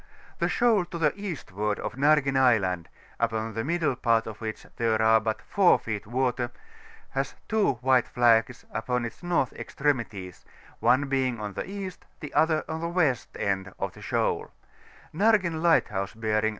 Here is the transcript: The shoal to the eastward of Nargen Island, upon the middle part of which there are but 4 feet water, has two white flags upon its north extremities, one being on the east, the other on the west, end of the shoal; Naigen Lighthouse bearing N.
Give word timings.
The 0.39 0.49
shoal 0.49 0.85
to 0.85 0.97
the 0.97 1.13
eastward 1.15 1.79
of 1.79 1.93
Nargen 1.93 2.35
Island, 2.35 2.89
upon 3.19 3.53
the 3.53 3.63
middle 3.63 3.95
part 3.95 4.25
of 4.25 4.41
which 4.41 4.65
there 4.77 4.99
are 4.99 5.19
but 5.19 5.43
4 5.43 5.77
feet 5.77 6.07
water, 6.07 6.49
has 7.11 7.35
two 7.47 7.73
white 7.81 8.07
flags 8.07 8.65
upon 8.71 9.05
its 9.05 9.21
north 9.21 9.53
extremities, 9.53 10.43
one 10.79 11.05
being 11.05 11.39
on 11.39 11.53
the 11.53 11.69
east, 11.69 12.05
the 12.19 12.33
other 12.33 12.65
on 12.67 12.79
the 12.81 12.89
west, 12.89 13.37
end 13.37 13.75
of 13.77 13.93
the 13.93 14.01
shoal; 14.01 14.49
Naigen 15.13 15.61
Lighthouse 15.61 16.15
bearing 16.15 16.45
N. 16.45 16.49